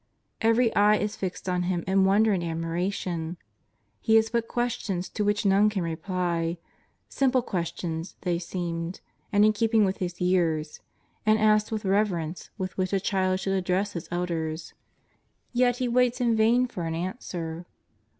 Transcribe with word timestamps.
Every 0.41 0.75
eye 0.75 0.95
is 0.95 1.15
fixed 1.15 1.47
on 1.47 1.61
Him 1.69 1.83
in 1.85 2.05
won 2.05 2.23
der 2.23 2.31
and 2.31 2.43
admiration. 2.43 3.37
He 3.99 4.15
has 4.15 4.31
put 4.31 4.47
questions 4.47 5.07
to 5.09 5.23
which 5.23 5.45
none 5.45 5.69
can 5.69 5.83
reply; 5.83 6.57
simple 7.07 7.43
questions 7.43 8.15
they 8.21 8.39
seemed 8.39 8.99
and 9.31 9.45
in 9.45 9.53
keeping 9.53 9.85
with 9.85 9.97
His 9.97 10.19
years, 10.19 10.79
and 11.23 11.37
asked 11.37 11.71
with 11.71 11.83
the 11.83 11.89
reverence 11.89 12.49
with 12.57 12.75
which 12.79 12.93
a 12.93 12.99
child 12.99 13.41
should 13.41 13.53
address 13.53 13.93
his 13.93 14.07
elders, 14.09 14.73
yet 15.53 15.77
He 15.77 15.87
waits 15.87 16.19
in 16.19 16.35
vain 16.35 16.65
for 16.65 16.85
an 16.85 16.95
answer. 16.95 17.67